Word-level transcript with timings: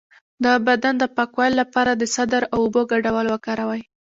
د 0.43 0.45
بدن 0.67 0.93
د 0.99 1.03
پاکوالي 1.15 1.55
لپاره 1.61 1.91
د 1.95 2.03
سدر 2.15 2.43
او 2.53 2.59
اوبو 2.63 2.81
ګډول 2.91 3.25
وکاروئ 3.29 3.81